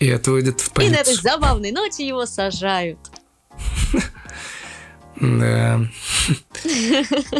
и 0.00 0.10
отводят 0.10 0.60
в 0.60 0.78
И 0.80 0.88
на 0.88 0.96
этой 0.96 1.04
полицию. 1.04 1.22
забавной 1.22 1.70
ноте 1.72 2.06
его 2.06 2.26
сажают. 2.26 2.98
Да. 5.20 5.80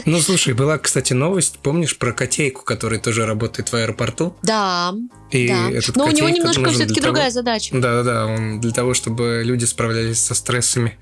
Ну, 0.05 0.21
слушай, 0.21 0.53
была, 0.55 0.79
кстати, 0.79 1.13
новость, 1.13 1.59
помнишь, 1.63 1.97
про 1.99 2.13
котейку, 2.13 2.63
который 2.63 2.99
тоже 2.99 3.25
работает 3.27 3.71
в 3.71 3.75
аэропорту? 3.75 4.37
Да, 4.43 4.93
И 5.31 5.49
да. 5.49 5.71
этот 5.71 5.97
Но 5.97 6.07
у 6.07 6.11
него 6.11 6.29
немножко 6.29 6.69
все-таки 6.71 7.01
того- 7.01 7.13
другая 7.15 7.31
задача. 7.31 7.75
Да-да-да, 7.75 8.27
он 8.27 8.61
для 8.61 8.73
того, 8.73 8.95
чтобы 8.95 9.43
люди 9.45 9.65
справлялись 9.65 10.19
со 10.23 10.35
стрессами 10.35 10.99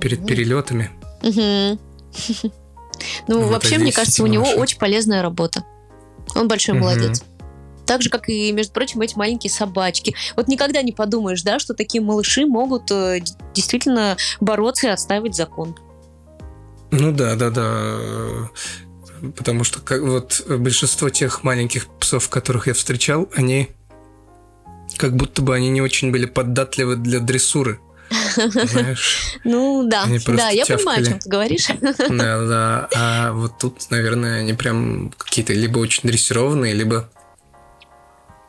перед 0.00 0.20
Мгм. 0.20 0.26
перелетами. 0.28 0.90
Ну, 3.28 3.40
Вот 3.42 3.50
вообще, 3.52 3.76
мне 3.78 3.92
кажется, 3.92 4.22
у 4.22 4.26
него 4.26 4.46
очень 4.52 4.78
полезная 4.78 5.20
работа. 5.22 5.64
Он 6.34 6.48
большой 6.48 6.78
молодец. 6.78 7.22
Так 7.84 8.02
же, 8.02 8.08
как 8.10 8.28
и, 8.28 8.50
между 8.52 8.72
прочим, 8.72 9.00
эти 9.02 9.16
маленькие 9.16 9.50
собачки. 9.50 10.14
Вот 10.34 10.48
никогда 10.48 10.82
не 10.82 10.92
подумаешь, 10.92 11.42
да, 11.42 11.58
что 11.58 11.74
такие 11.74 12.02
малыши 12.02 12.46
могут 12.46 12.90
э, 12.90 13.20
действительно 13.54 14.16
бороться 14.40 14.88
и 14.88 14.90
отстаивать 14.90 15.36
закон. 15.36 15.76
Ну 16.98 17.12
да, 17.12 17.34
да, 17.36 17.50
да. 17.50 18.50
Потому 19.36 19.64
что 19.64 19.80
как, 19.80 20.02
вот 20.02 20.44
большинство 20.48 21.08
тех 21.10 21.42
маленьких 21.42 21.86
псов, 21.98 22.28
которых 22.28 22.66
я 22.66 22.74
встречал, 22.74 23.28
они 23.34 23.70
как 24.96 25.16
будто 25.16 25.42
бы 25.42 25.54
они 25.54 25.68
не 25.70 25.80
очень 25.80 26.10
были 26.10 26.26
податливы 26.26 26.96
для 26.96 27.20
дрессуры. 27.20 27.80
Знаешь? 28.36 29.38
Ну, 29.44 29.86
да, 29.88 30.06
да, 30.26 30.50
я 30.50 30.66
понимаю, 30.66 31.02
о 31.02 31.04
чем 31.04 31.18
ты 31.18 31.28
говоришь. 31.28 31.68
Да, 31.80 32.46
да. 32.46 32.88
А 32.94 33.32
вот 33.32 33.58
тут, 33.58 33.90
наверное, 33.90 34.40
они 34.40 34.54
прям 34.54 35.12
какие-то 35.16 35.52
либо 35.52 35.78
очень 35.78 36.08
дрессированные, 36.08 36.72
либо... 36.72 37.10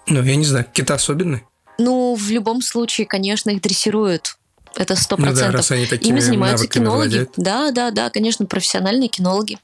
Ну, 0.07 0.23
я 0.23 0.35
не 0.35 0.45
знаю, 0.45 0.65
какие-то 0.65 0.93
особенные. 0.93 1.43
Ну, 1.79 2.15
в 2.15 2.29
любом 2.29 2.61
случае, 2.61 3.05
конечно, 3.07 3.49
их 3.49 3.61
дрессируют. 3.61 4.36
Это 4.77 4.95
сто 4.95 5.17
Ну 5.17 5.25
да, 5.25 5.31
процентов. 5.31 5.71
они 5.71 5.85
такими 5.87 6.09
Ими 6.11 6.19
занимаются 6.19 6.67
кинологи. 6.67 7.07
владеют. 7.07 7.31
Да, 7.35 7.71
да, 7.71 7.91
да, 7.91 8.09
конечно, 8.09 8.45
профессиональные 8.45 9.09
кинологи. 9.09 9.57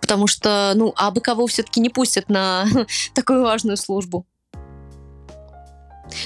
Потому 0.00 0.26
что, 0.26 0.72
ну, 0.74 0.92
а 0.96 1.10
бы 1.10 1.20
кого 1.20 1.46
все-таки 1.46 1.80
не 1.80 1.88
пустят 1.88 2.28
на 2.28 2.66
такую 3.14 3.42
важную 3.42 3.76
службу. 3.76 4.26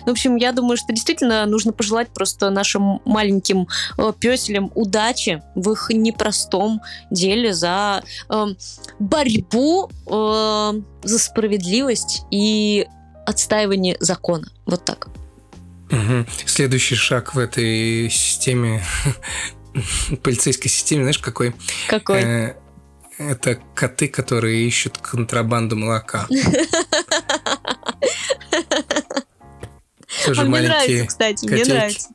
В 0.04 0.11
общем, 0.11 0.35
я 0.35 0.50
думаю, 0.50 0.76
что 0.76 0.92
действительно 0.92 1.47
нужно 1.47 1.73
пожелать 1.73 2.09
просто 2.09 2.50
нашим 2.50 3.00
маленьким 3.04 3.68
э, 3.99 4.12
песелям 4.18 4.73
удачи 4.75 5.42
в 5.54 5.71
их 5.71 5.90
непростом 5.90 6.80
деле 7.11 7.54
за 7.54 8.02
э, 8.28 8.47
борьбу 8.99 9.88
э, 10.06 10.73
за 11.04 11.18
справедливость 11.18 12.23
и 12.33 12.88
отстаивание 13.26 13.97
закона. 14.00 14.49
Вот 14.66 14.85
так. 14.85 15.09
Мгм. 15.90 16.26
Следующий 16.47 16.95
шаг 16.97 17.35
в 17.35 17.38
этой 17.38 18.09
системе, 18.11 18.85
полицейской 20.23 20.71
системе, 20.71 21.02
знаешь, 21.02 21.19
какой? 21.19 21.55
Какой? 21.88 22.23
Э, 22.23 22.55
Это 23.19 23.59
коты, 23.75 24.09
которые 24.09 24.66
ищут 24.66 24.99
контрабанду 24.99 25.76
молока. 25.76 26.26
Тоже 30.25 30.40
а 30.43 30.45
мне 30.45 30.61
нравится, 30.62 31.07
кстати, 31.07 31.45
мне 31.47 31.59
котейки. 31.59 31.71
нравится. 31.76 32.09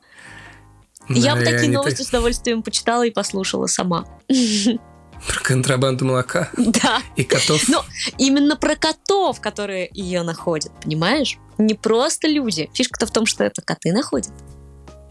Я 1.09 1.31
Да, 1.31 1.35
бы 1.35 1.41
и 1.41 1.45
такие 1.45 1.61
они 1.63 1.75
новости 1.75 1.97
так- 1.97 2.05
с 2.05 2.09
удовольствием 2.09 2.63
почитала 2.63 3.05
и 3.05 3.11
послушала 3.11 3.67
сама. 3.67 4.05
Про 5.27 5.39
контрабанду 5.41 6.05
молока 6.05 6.49
Да, 6.57 7.01
и 7.15 7.23
котов. 7.23 7.67
Ну, 7.67 7.81
именно 8.17 8.55
про 8.55 8.75
котов, 8.75 9.39
которые 9.39 9.89
ее 9.93 10.23
находят, 10.23 10.71
понимаешь? 10.81 11.37
Не 11.57 11.75
просто 11.75 12.27
люди. 12.27 12.69
Фишка-то 12.73 13.05
в 13.05 13.11
том, 13.11 13.25
что 13.25 13.43
это 13.43 13.61
коты 13.61 13.91
находят. 13.91 14.31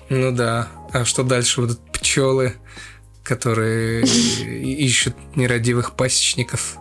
Ну 0.08 0.32
да. 0.32 0.68
А 0.92 1.04
что 1.04 1.22
дальше 1.22 1.60
будут 1.60 1.80
пчелы, 1.92 2.54
которые 3.22 4.02
ищут 4.02 5.14
нерадивых 5.36 5.94
пасечников? 5.94 6.76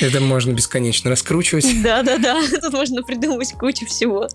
Это 0.00 0.20
можно 0.20 0.52
бесконечно 0.52 1.10
раскручивать. 1.10 1.66
Да-да-да, 1.82 2.42
тут 2.60 2.72
можно 2.72 3.02
придумать 3.02 3.52
кучу 3.52 3.86
всего. 3.86 4.28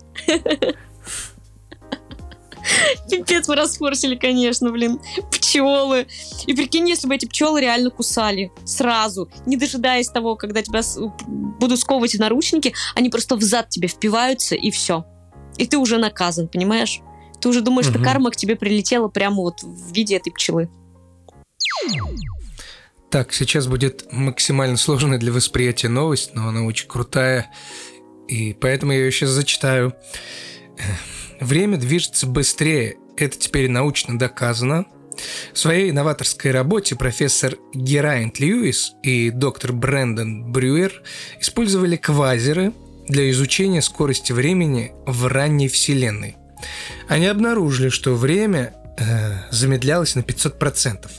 Пипец, 3.10 3.48
мы 3.48 3.56
расфорсили, 3.56 4.16
конечно, 4.16 4.70
блин. 4.70 5.00
Пчелы. 5.30 6.06
И 6.46 6.54
прикинь, 6.54 6.88
если 6.88 7.06
бы 7.06 7.14
эти 7.14 7.26
пчелы 7.26 7.60
реально 7.60 7.90
кусали 7.90 8.52
сразу, 8.64 9.30
не 9.46 9.56
дожидаясь 9.56 10.08
того, 10.08 10.36
когда 10.36 10.62
тебя 10.62 10.80
будут 11.58 11.80
сковывать 11.80 12.14
наручники, 12.14 12.74
они 12.94 13.08
просто 13.10 13.36
в 13.36 13.42
зад 13.42 13.68
тебе 13.68 13.88
впиваются, 13.88 14.54
и 14.54 14.70
все. 14.70 15.04
И 15.56 15.66
ты 15.66 15.78
уже 15.78 15.98
наказан, 15.98 16.48
понимаешь? 16.48 17.00
Ты 17.40 17.48
уже 17.48 17.60
думаешь, 17.60 17.86
что 17.86 17.98
карма 17.98 18.30
к 18.30 18.36
тебе 18.36 18.56
прилетела 18.56 19.08
прямо 19.08 19.36
вот 19.36 19.62
в 19.62 19.92
виде 19.92 20.16
этой 20.16 20.30
пчелы. 20.30 20.68
Так, 23.10 23.32
сейчас 23.32 23.66
будет 23.66 24.12
максимально 24.12 24.76
сложная 24.76 25.18
для 25.18 25.32
восприятия 25.32 25.88
новость, 25.88 26.30
но 26.34 26.48
она 26.48 26.62
очень 26.62 26.86
крутая, 26.86 27.50
и 28.28 28.52
поэтому 28.52 28.92
я 28.92 28.98
ее 28.98 29.10
сейчас 29.10 29.30
зачитаю. 29.30 29.94
Время 31.40 31.78
движется 31.78 32.26
быстрее, 32.26 32.96
это 33.16 33.38
теперь 33.38 33.68
научно 33.68 34.18
доказано. 34.18 34.86
В 35.52 35.58
своей 35.58 35.90
новаторской 35.92 36.50
работе 36.50 36.96
профессор 36.96 37.56
Герайнт 37.74 38.38
Льюис 38.38 38.92
и 39.02 39.30
доктор 39.30 39.72
Брэндон 39.72 40.52
Брюер 40.52 41.02
использовали 41.40 41.96
квазеры 41.96 42.72
для 43.08 43.30
изучения 43.30 43.82
скорости 43.82 44.32
времени 44.32 44.92
в 45.06 45.26
ранней 45.26 45.68
Вселенной. 45.68 46.36
Они 47.08 47.26
обнаружили, 47.26 47.88
что 47.88 48.14
время 48.14 48.74
э, 48.98 49.50
замедлялось 49.50 50.14
на 50.14 50.20
500%. 50.20 51.10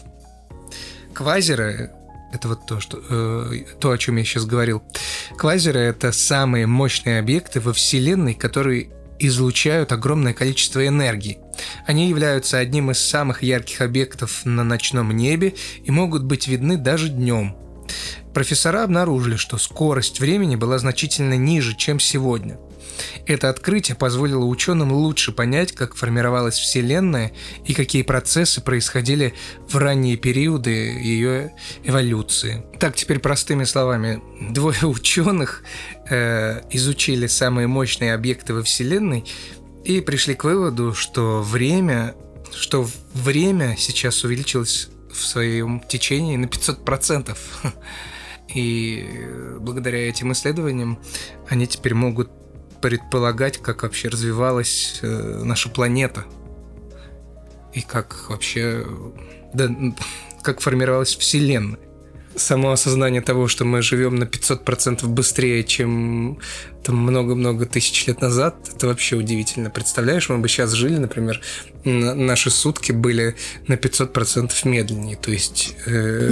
Квазеры 1.13 1.91
это 2.31 2.47
вот 2.47 2.65
то, 2.65 2.79
что, 2.79 3.01
э, 3.09 3.65
то, 3.79 3.91
о 3.91 3.97
чем 3.97 4.15
я 4.15 4.23
сейчас 4.23 4.45
говорил. 4.45 4.81
Квазеры— 5.37 5.79
это 5.81 6.11
самые 6.11 6.65
мощные 6.65 7.19
объекты 7.19 7.59
во 7.59 7.73
Вселенной, 7.73 8.35
которые 8.35 8.89
излучают 9.27 9.91
огромное 9.91 10.33
количество 10.33 10.85
энергии. 10.85 11.39
Они 11.85 12.09
являются 12.09 12.57
одним 12.57 12.91
из 12.91 12.99
самых 12.99 13.43
ярких 13.43 13.81
объектов 13.81 14.45
на 14.45 14.63
ночном 14.63 15.15
небе 15.15 15.53
и 15.83 15.91
могут 15.91 16.23
быть 16.23 16.47
видны 16.47 16.77
даже 16.77 17.09
днем. 17.09 17.55
Профессора 18.33 18.83
обнаружили, 18.83 19.35
что 19.35 19.57
скорость 19.57 20.19
времени 20.19 20.55
была 20.55 20.77
значительно 20.77 21.35
ниже, 21.35 21.75
чем 21.75 21.99
сегодня. 21.99 22.57
Это 23.25 23.49
открытие 23.49 23.95
позволило 23.95 24.45
ученым 24.45 24.91
лучше 24.91 25.31
понять, 25.31 25.71
как 25.73 25.95
формировалась 25.95 26.55
Вселенная 26.55 27.31
и 27.65 27.73
какие 27.73 28.01
процессы 28.01 28.61
происходили 28.61 29.33
в 29.67 29.77
ранние 29.77 30.17
периоды 30.17 30.71
ее 30.71 31.53
эволюции. 31.83 32.63
Так, 32.79 32.95
теперь 32.95 33.19
простыми 33.19 33.63
словами. 33.63 34.21
Двое 34.51 34.85
ученых 34.85 35.63
э, 36.09 36.61
изучили 36.71 37.27
самые 37.27 37.67
мощные 37.67 38.13
объекты 38.13 38.53
во 38.53 38.63
Вселенной 38.63 39.25
и 39.83 40.01
пришли 40.01 40.35
к 40.35 40.43
выводу, 40.43 40.93
что 40.93 41.41
время, 41.41 42.15
что 42.53 42.87
время 43.13 43.75
сейчас 43.77 44.23
увеличилось 44.23 44.89
в 45.11 45.25
своем 45.25 45.81
течении 45.81 46.37
на 46.37 46.45
500%. 46.45 47.37
И 48.53 49.05
э, 49.07 49.57
благодаря 49.59 50.09
этим 50.09 50.31
исследованиям 50.33 50.99
они 51.49 51.67
теперь 51.67 51.93
могут 51.93 52.29
предполагать, 52.81 53.57
как 53.57 53.83
вообще 53.83 54.09
развивалась 54.09 54.99
э, 55.01 55.41
наша 55.43 55.69
планета. 55.69 56.25
И 57.73 57.81
как 57.81 58.29
вообще... 58.29 58.85
Да, 59.53 59.69
как 60.41 60.59
формировалась 60.61 61.15
Вселенная. 61.15 61.79
Само 62.35 62.71
осознание 62.71 63.21
того, 63.21 63.49
что 63.49 63.65
мы 63.65 63.81
живем 63.81 64.15
на 64.15 64.23
500% 64.23 65.05
быстрее, 65.07 65.65
чем 65.65 66.39
там 66.83 66.95
много-много 66.95 67.65
тысяч 67.65 68.07
лет 68.07 68.21
назад, 68.21 68.55
это 68.73 68.87
вообще 68.87 69.17
удивительно. 69.17 69.69
Представляешь, 69.69 70.29
мы 70.29 70.37
бы 70.37 70.47
сейчас 70.47 70.71
жили, 70.71 70.97
например, 70.97 71.41
н- 71.83 72.25
наши 72.25 72.49
сутки 72.49 72.93
были 72.93 73.35
на 73.67 73.73
500% 73.73 74.51
медленнее. 74.63 75.17
То 75.17 75.31
есть... 75.31 75.75
э, 75.85 76.29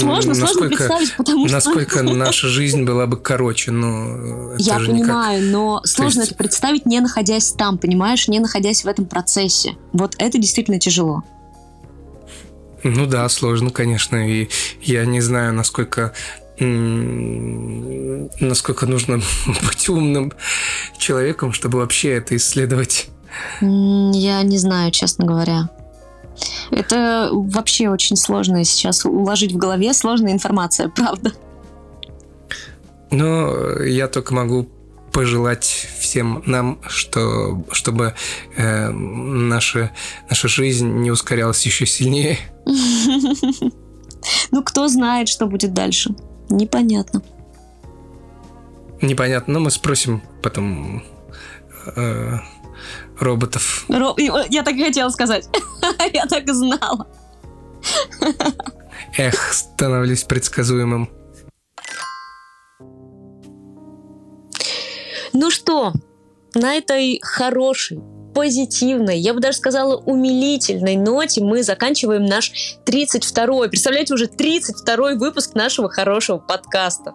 Сложно, 0.00 0.34
сложно 0.34 0.68
представить, 0.68 1.16
потому 1.16 1.46
что... 1.46 1.56
насколько 1.56 2.02
наша 2.04 2.48
жизнь 2.48 2.84
была 2.84 3.06
бы 3.06 3.16
короче, 3.16 3.70
но 3.70 4.54
Я 4.58 4.78
же 4.78 4.92
никак- 4.92 5.06
понимаю, 5.08 5.50
но 5.50 5.80
сложно 5.84 6.20
есть- 6.20 6.32
это 6.32 6.38
представить, 6.38 6.86
не 6.86 7.00
находясь 7.00 7.50
там, 7.52 7.78
понимаешь, 7.78 8.28
не 8.28 8.40
находясь 8.40 8.84
в 8.84 8.88
этом 8.88 9.06
процессе. 9.06 9.76
Вот 9.92 10.14
это 10.18 10.38
действительно 10.38 10.78
тяжело. 10.78 11.22
Ну 12.82 13.06
да, 13.06 13.28
сложно, 13.28 13.70
конечно, 13.70 14.16
и 14.28 14.48
я 14.82 15.06
не 15.06 15.20
знаю, 15.20 15.54
насколько 15.54 16.12
насколько 18.40 18.86
нужно 18.86 19.20
быть 19.66 19.88
умным 19.88 20.32
человеком, 20.98 21.52
чтобы 21.52 21.78
вообще 21.78 22.10
это 22.12 22.36
исследовать. 22.36 23.08
Я 23.60 24.42
не 24.42 24.58
знаю, 24.58 24.92
честно 24.92 25.24
говоря. 25.24 25.68
Это 26.70 27.30
вообще 27.32 27.88
очень 27.88 28.16
сложно 28.16 28.64
сейчас 28.64 29.04
уложить 29.04 29.52
в 29.52 29.56
голове 29.56 29.92
сложная 29.94 30.32
информация, 30.32 30.88
правда. 30.96 31.32
Но 33.10 33.82
я 33.82 34.08
только 34.08 34.34
могу 34.34 34.68
пожелать 35.12 35.88
всем 36.00 36.42
нам, 36.44 36.80
что, 36.88 37.64
чтобы 37.70 38.14
э, 38.56 38.90
наша, 38.90 39.92
наша 40.28 40.48
жизнь 40.48 40.88
не 40.88 41.10
ускорялась 41.10 41.64
еще 41.64 41.86
сильнее. 41.86 42.38
Ну, 44.50 44.62
кто 44.62 44.88
знает, 44.88 45.28
что 45.28 45.46
будет 45.46 45.74
дальше. 45.74 46.14
Непонятно. 46.48 47.22
Непонятно, 49.02 49.54
но 49.54 49.60
мы 49.60 49.70
спросим 49.70 50.22
потом 50.42 51.02
э, 51.94 52.38
роботов. 53.24 53.84
Ро- 53.88 54.14
э, 54.16 54.46
Я 54.50 54.62
так 54.62 54.74
и 54.74 54.84
хотела 54.84 55.08
сказать. 55.08 55.48
Я 56.12 56.26
так 56.26 56.44
и 56.44 56.52
знала. 56.52 57.08
Эх, 59.16 59.52
становлюсь 59.52 60.22
предсказуемым. 60.24 61.10
Ну 65.32 65.50
что, 65.50 65.92
на 66.54 66.74
этой 66.74 67.18
хорошей, 67.22 68.00
позитивной, 68.34 69.18
я 69.18 69.32
бы 69.32 69.40
даже 69.40 69.58
сказала 69.58 69.96
умилительной 69.96 70.96
ноте 70.96 71.42
мы 71.42 71.62
заканчиваем 71.62 72.24
наш 72.24 72.52
32-й, 72.84 73.68
представляете, 73.68 74.14
уже 74.14 74.26
32-й 74.26 75.16
выпуск 75.16 75.54
нашего 75.54 75.88
хорошего 75.88 76.38
подкаста. 76.38 77.14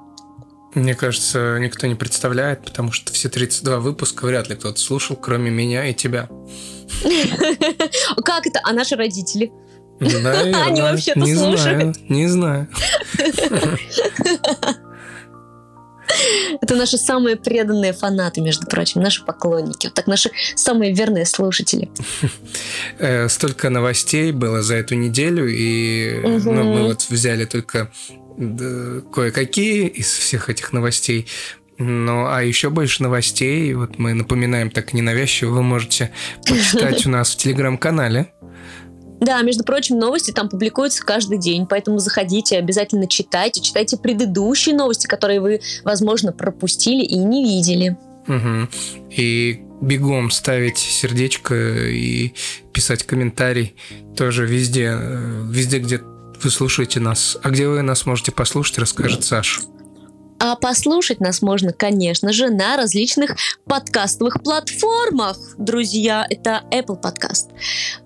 Мне 0.76 0.94
кажется, 0.94 1.58
никто 1.60 1.88
не 1.88 1.96
представляет, 1.96 2.64
потому 2.64 2.92
что 2.92 3.12
все 3.12 3.28
32 3.30 3.80
выпуска 3.80 4.26
вряд 4.26 4.50
ли 4.50 4.56
кто-то 4.56 4.80
слушал, 4.80 5.16
кроме 5.16 5.50
меня 5.50 5.88
и 5.88 5.94
тебя. 5.94 6.30
Как 8.24 8.46
это? 8.46 8.60
А 8.64 8.72
наши 8.74 8.96
родители? 8.96 9.52
Наверное, 10.00 10.66
Они 10.66 10.82
вообще-то 10.82 11.20
не 11.20 11.34
знаю, 11.36 11.58
слушают. 11.58 12.10
не 12.10 12.28
знаю. 12.28 12.68
Это 16.62 16.76
наши 16.76 16.98
самые 16.98 17.36
преданные 17.36 17.94
фанаты, 17.94 18.42
между 18.42 18.66
прочим, 18.66 19.02
наши 19.02 19.24
поклонники. 19.24 19.88
Вот 19.88 19.94
так 19.94 20.08
наши 20.08 20.32
самые 20.56 20.94
верные 20.94 21.26
слушатели. 21.26 21.90
Э, 22.98 23.30
Столько 23.30 23.70
новостей 23.70 24.32
было 24.32 24.62
за 24.64 24.76
эту 24.76 24.96
неделю, 24.96 25.48
и 25.48 26.20
ну, 26.24 26.64
мы 26.64 26.84
вот 26.88 27.06
взяли 27.10 27.46
только 27.46 27.92
кое-какие 28.40 29.88
из 29.88 30.08
всех 30.08 30.50
этих 30.50 30.72
новостей. 30.72 31.28
Ну, 31.78 32.26
а 32.28 32.42
еще 32.44 32.70
больше 32.70 33.04
новостей, 33.04 33.74
вот 33.74 33.98
мы 34.00 34.14
напоминаем 34.14 34.70
так 34.70 34.94
ненавязчиво, 34.94 35.52
вы 35.52 35.64
можете 35.64 36.12
почитать 36.46 37.06
у 37.06 37.10
нас 37.10 37.32
в 37.32 37.38
телеграм-канале. 37.38 38.34
Да, 39.22 39.42
между 39.42 39.64
прочим, 39.64 39.98
новости 39.98 40.32
там 40.32 40.50
публикуются 40.50 41.06
каждый 41.06 41.38
день, 41.38 41.68
поэтому 41.68 42.00
заходите, 42.00 42.58
обязательно 42.58 43.08
читайте, 43.08 43.62
читайте 43.62 43.98
предыдущие 43.98 44.76
новости, 44.76 45.08
которые 45.08 45.42
вы, 45.42 45.62
возможно, 45.84 46.32
пропустили 46.32 47.04
и 47.04 47.18
не 47.18 47.44
видели. 47.44 47.98
Мгм. 48.28 48.70
И 49.10 49.62
бегом 49.82 50.32
ставить 50.32 50.78
сердечко 50.78 51.56
и 51.56 52.34
писать 52.74 53.04
комментарий 53.04 53.76
тоже 54.16 54.46
везде, 54.46 54.92
э, 54.92 55.44
везде, 55.50 55.80
где 55.80 56.02
вы 56.44 56.50
слушаете 56.50 57.00
нас. 57.00 57.38
А 57.42 57.50
где 57.50 57.68
вы 57.68 57.82
нас 57.82 58.06
можете 58.06 58.32
послушать, 58.32 58.80
расскажет 58.80 59.24
Саша. 59.24 59.62
А 60.42 60.56
послушать 60.56 61.20
нас 61.20 61.42
можно, 61.42 61.74
конечно 61.74 62.32
же, 62.32 62.50
на 62.50 62.78
различных 62.78 63.36
подкастовых 63.66 64.42
платформах, 64.42 65.38
друзья. 65.58 66.26
Это 66.30 66.64
Apple 66.72 66.96
подкаст, 66.96 67.50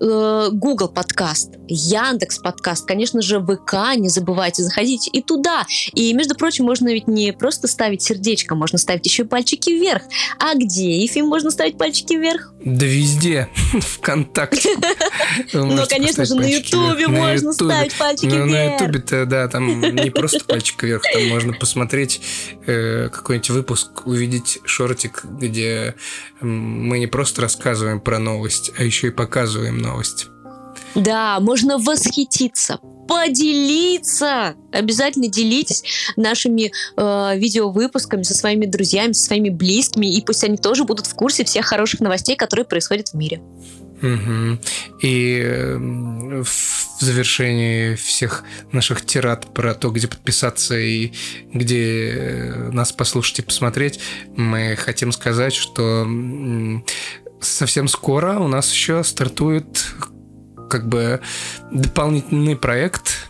э, 0.02 0.50
Google 0.52 0.88
подкаст, 0.88 1.52
Яндекс 1.68 2.40
подкаст, 2.40 2.88
конечно 2.88 3.22
же, 3.22 3.40
ВК, 3.40 3.96
не 3.96 4.10
забывайте, 4.10 4.64
заходите 4.64 5.12
и 5.12 5.22
туда. 5.22 5.68
И, 5.94 6.12
между 6.14 6.34
прочим, 6.34 6.66
можно 6.66 6.90
ведь 6.90 7.08
не 7.08 7.34
просто 7.34 7.68
ставить 7.68 8.02
сердечко, 8.02 8.56
можно 8.56 8.80
ставить 8.80 9.06
еще 9.06 9.24
и 9.24 9.28
пальчики 9.28 9.70
вверх. 9.70 10.02
А 10.40 10.56
где, 10.56 11.02
Ефим, 11.02 11.28
можно 11.28 11.52
ставить 11.52 11.78
пальчики 11.78 12.14
вверх? 12.14 12.52
Да 12.66 12.86
везде, 12.88 13.48
ВКонтакте. 13.74 14.70
Ну, 15.54 15.86
конечно 15.88 16.26
же, 16.26 16.34
на 16.34 16.46
Ютубе. 16.46 17.08
На 17.08 17.14
можно 17.14 17.54
ставить 17.54 17.94
пальчики 17.94 18.26
Ну, 18.26 18.46
на 18.46 18.70
вверх. 18.70 18.82
Ютубе-то, 18.82 19.26
да, 19.28 19.48
там 19.48 19.82
не 19.82 20.10
просто 20.10 20.44
пальчик 20.46 20.82
вверх, 20.82 21.04
там 21.14 21.28
можно 21.28 21.54
посмотреть 21.54 22.23
э, 22.66 23.10
какой-нибудь 23.10 23.50
выпуск, 23.50 24.06
увидеть 24.06 24.60
шортик, 24.66 25.26
где 25.26 25.96
мы 26.42 27.00
не 27.00 27.08
просто 27.08 27.42
рассказываем 27.42 28.00
про 28.00 28.20
новость, 28.20 28.72
а 28.78 28.84
еще 28.84 29.08
и 29.08 29.12
показываем 29.12 29.78
новость. 29.78 30.28
Да, 30.96 31.40
можно 31.40 31.78
восхититься, 31.78 32.80
поделиться. 33.08 34.56
Обязательно 34.72 35.28
делитесь 35.28 35.84
нашими 36.16 36.72
э, 36.96 37.38
видеовыпусками 37.38 38.24
со 38.24 38.34
своими 38.34 38.66
друзьями, 38.66 39.14
со 39.14 39.26
своими 39.26 39.50
близкими, 39.50 40.06
и 40.06 40.22
пусть 40.22 40.44
они 40.44 40.58
тоже 40.58 40.84
будут 40.84 41.08
в 41.08 41.16
курсе 41.16 41.44
всех 41.44 41.66
хороших 41.66 42.00
новостей, 42.00 42.36
которые 42.36 42.66
происходят 42.66 43.10
в 43.10 43.14
мире. 43.16 43.42
Мгм. 44.02 44.60
И 45.02 45.42
эм, 45.44 46.44
в 46.44 47.00
завершении 47.00 47.96
всех 47.96 48.44
наших 48.72 49.06
тират 49.06 49.54
про 49.54 49.74
то, 49.74 49.92
где 49.92 50.08
подписаться 50.08 50.78
и 50.78 51.14
где 51.54 52.10
э, 52.12 52.72
нас 52.72 52.92
послушать 52.92 53.40
и 53.40 53.42
посмотреть, 53.44 54.00
мы 54.36 54.76
хотим 54.76 55.12
сказать, 55.12 55.54
что 55.54 56.08
совсем 57.40 57.88
скоро 57.88 58.40
у 58.40 58.48
нас 58.48 58.72
еще 58.72 59.04
стартует 59.04 59.86
как 60.70 60.88
бы 60.88 61.22
дополнительный 61.72 62.56
проект 62.56 63.28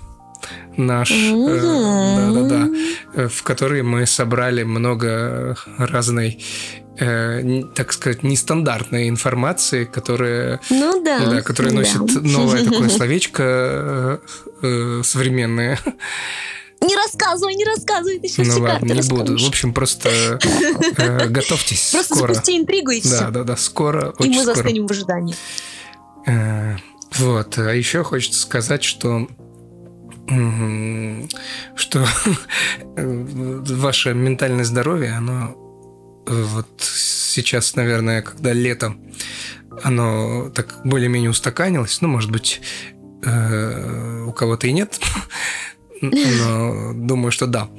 наш, 0.77 1.11
э, 1.11 2.17
да-да-да, 2.17 2.69
э, 3.15 3.27
в 3.27 3.43
который 3.43 3.83
мы 3.83 4.05
собрали 4.05 4.63
много 4.63 5.55
разной, 5.77 6.43
э, 6.99 7.61
так 7.75 7.93
сказать, 7.93 8.23
нестандартной 8.23 9.09
информации, 9.09 9.85
которая 9.85 10.59
Ну 10.69 11.03
да. 11.03 11.25
да, 11.29 11.41
который 11.41 11.71
да. 11.71 11.77
носит 11.79 12.21
новое 12.23 12.63
такое 12.69 12.89
словечко 12.89 13.43
э, 13.43 14.17
э, 14.61 15.01
современное. 15.03 15.79
Не 16.81 16.95
рассказывай, 16.97 17.55
не 17.55 17.63
рассказывай, 17.63 18.19
ты 18.19 18.27
сейчас 18.27 18.47
Ну 18.57 18.61
ладно, 18.63 18.91
не 18.93 19.01
буду. 19.01 19.15
В 19.15 19.19
расскажешь. 19.21 19.47
общем, 19.47 19.73
просто 19.73 20.09
э, 20.97 21.27
готовьтесь 21.29 21.91
Просто 21.91 22.15
скоро. 22.15 22.33
запусти 22.33 22.57
интригу 22.57 22.91
и 22.91 22.99
все. 23.01 23.19
Да, 23.19 23.29
да, 23.29 23.43
да, 23.43 23.55
скоро, 23.57 24.13
и 24.19 24.27
мы 24.27 24.41
скоро. 24.41 24.55
застынем 24.55 24.87
в 24.87 24.91
ожидании. 24.91 25.35
Э, 26.27 26.75
Вот, 27.19 27.57
а 27.57 27.71
еще 27.73 28.03
хочется 28.03 28.39
сказать, 28.41 28.83
что 28.83 29.27
что 31.75 32.05
ваше 32.95 34.13
ментальное 34.13 34.63
здоровье, 34.65 35.13
оно 35.13 35.55
вот 36.25 36.81
сейчас, 36.81 37.75
наверное, 37.75 38.21
когда 38.21 38.53
лето, 38.53 38.95
оно 39.83 40.49
так 40.49 40.81
более-менее 40.83 41.29
устаканилось, 41.29 42.01
ну, 42.01 42.07
может 42.07 42.31
быть, 42.31 42.61
э, 43.23 44.23
у 44.27 44.31
кого-то 44.31 44.67
и 44.67 44.71
нет, 44.71 44.99
но 46.01 46.93
думаю, 46.93 47.31
что 47.31 47.47
да. 47.47 47.69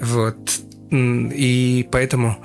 Вот. 0.00 0.60
И 0.90 1.88
поэтому 1.92 2.44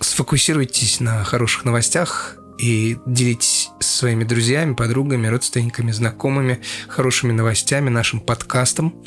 сфокусируйтесь 0.00 1.00
на 1.00 1.24
хороших 1.24 1.64
новостях 1.64 2.36
и 2.58 2.96
делитесь 3.06 3.70
своими 3.80 4.24
друзьями, 4.24 4.74
подругами, 4.74 5.28
родственниками, 5.28 5.92
знакомыми 5.92 6.60
хорошими 6.88 7.32
новостями, 7.32 7.88
нашим 7.88 8.20
подкастом, 8.20 9.04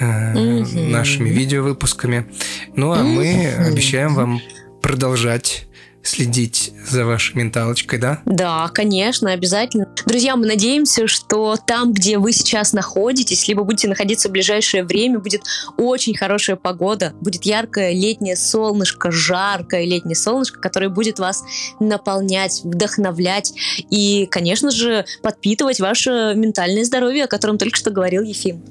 Мгм. 0.00 0.90
нашими 0.90 1.28
видеовыпусками. 1.28 2.26
Ну 2.74 2.92
а 2.92 3.02
мы 3.02 3.54
обещаем 3.58 4.14
вам 4.14 4.40
продолжать 4.82 5.66
следить 6.04 6.72
за 6.86 7.04
вашей 7.04 7.34
менталочкой, 7.34 7.98
да? 7.98 8.20
Да, 8.26 8.68
конечно, 8.68 9.32
обязательно. 9.32 9.88
Друзья, 10.06 10.36
мы 10.36 10.46
надеемся, 10.46 11.06
что 11.06 11.56
там, 11.56 11.92
где 11.92 12.18
вы 12.18 12.32
сейчас 12.32 12.72
находитесь, 12.72 13.48
либо 13.48 13.64
будете 13.64 13.88
находиться 13.88 14.28
в 14.28 14.32
ближайшее 14.32 14.84
время, 14.84 15.18
будет 15.18 15.42
очень 15.78 16.14
хорошая 16.14 16.56
погода, 16.56 17.14
будет 17.20 17.44
яркое 17.44 17.92
летнее 17.92 18.36
солнышко, 18.36 19.10
жаркое 19.10 19.84
летнее 19.84 20.16
солнышко, 20.16 20.60
которое 20.60 20.90
будет 20.90 21.18
вас 21.18 21.42
наполнять, 21.80 22.60
вдохновлять 22.64 23.54
и, 23.90 24.26
конечно 24.30 24.70
же, 24.70 25.06
подпитывать 25.22 25.80
ваше 25.80 26.34
ментальное 26.36 26.84
здоровье, 26.84 27.24
о 27.24 27.28
котором 27.28 27.56
только 27.56 27.76
что 27.76 27.90
говорил 27.90 28.22
Ефим. 28.22 28.62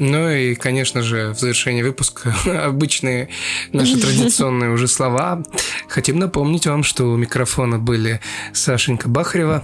Ну 0.00 0.30
и, 0.30 0.54
конечно 0.54 1.02
же, 1.02 1.34
в 1.34 1.38
завершении 1.38 1.82
выпуска 1.82 2.34
обычные 2.64 3.28
наши 3.72 3.96
традиционные 4.00 4.70
уже 4.70 4.88
слова. 4.88 5.44
Хотим 5.88 6.18
напомнить 6.18 6.66
вам, 6.66 6.82
что 6.82 7.04
у 7.04 7.16
микрофона 7.16 7.78
были 7.78 8.20
Сашенька 8.54 9.10
Бахарева. 9.10 9.62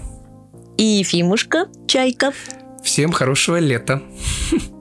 И 0.76 0.84
Ефимушка, 0.84 1.68
чайка. 1.88 2.32
Всем 2.84 3.12
хорошего 3.12 3.58
лета. 3.58 4.02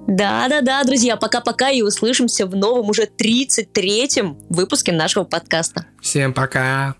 Да-да-да, 0.07 0.83
друзья, 0.83 1.15
пока-пока 1.15 1.69
и 1.69 1.81
услышимся 1.81 2.45
в 2.45 2.55
новом 2.55 2.89
уже 2.89 3.03
33-м 3.03 4.37
выпуске 4.49 4.91
нашего 4.91 5.23
подкаста. 5.23 5.85
Всем 6.01 6.33
пока. 6.33 6.95